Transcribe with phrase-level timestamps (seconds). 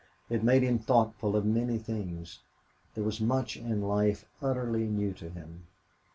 [0.31, 2.39] It made him thoughtful of many things.
[2.95, 5.67] There was much in life utterly new to him.